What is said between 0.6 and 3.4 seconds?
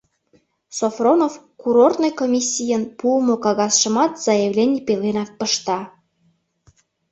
Софронов курортный комиссийын пуымо